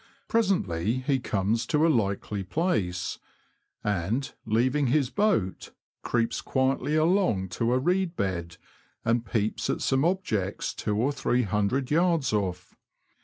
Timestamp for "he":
1.01-1.19